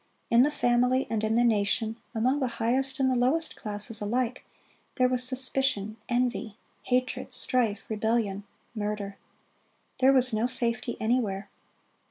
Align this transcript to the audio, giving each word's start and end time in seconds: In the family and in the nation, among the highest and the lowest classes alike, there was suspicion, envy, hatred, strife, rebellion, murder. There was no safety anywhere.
In 0.31 0.41
the 0.41 0.49
family 0.49 1.05
and 1.11 1.23
in 1.23 1.35
the 1.35 1.43
nation, 1.43 1.95
among 2.15 2.39
the 2.39 2.47
highest 2.57 2.99
and 2.99 3.07
the 3.07 3.15
lowest 3.15 3.55
classes 3.55 4.01
alike, 4.01 4.43
there 4.95 5.07
was 5.07 5.23
suspicion, 5.23 5.95
envy, 6.09 6.57
hatred, 6.85 7.35
strife, 7.35 7.83
rebellion, 7.87 8.43
murder. 8.73 9.17
There 9.99 10.11
was 10.11 10.33
no 10.33 10.47
safety 10.47 10.97
anywhere. 10.99 11.51